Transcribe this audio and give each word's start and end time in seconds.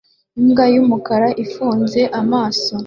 Imbwa 0.39 0.65
yumukara 0.73 1.27
ifunze 1.43 2.01
amaso 2.21 2.73